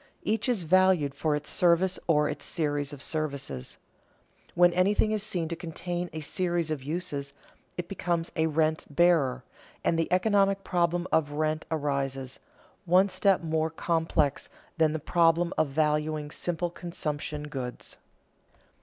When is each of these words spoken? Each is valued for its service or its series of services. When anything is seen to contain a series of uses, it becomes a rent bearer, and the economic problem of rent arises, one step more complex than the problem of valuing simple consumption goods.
Each 0.23 0.49
is 0.49 0.63
valued 0.63 1.13
for 1.13 1.35
its 1.35 1.51
service 1.51 1.99
or 2.07 2.27
its 2.27 2.43
series 2.43 2.91
of 2.91 3.03
services. 3.03 3.77
When 4.55 4.73
anything 4.73 5.11
is 5.11 5.21
seen 5.21 5.47
to 5.49 5.55
contain 5.55 6.09
a 6.11 6.21
series 6.21 6.71
of 6.71 6.81
uses, 6.81 7.33
it 7.77 7.87
becomes 7.87 8.31
a 8.35 8.47
rent 8.47 8.87
bearer, 8.89 9.43
and 9.83 9.99
the 9.99 10.11
economic 10.11 10.63
problem 10.63 11.05
of 11.11 11.33
rent 11.33 11.67
arises, 11.69 12.39
one 12.85 13.09
step 13.09 13.43
more 13.43 13.69
complex 13.69 14.49
than 14.79 14.93
the 14.93 14.97
problem 14.97 15.53
of 15.55 15.67
valuing 15.67 16.31
simple 16.31 16.71
consumption 16.71 17.43
goods. 17.47 17.97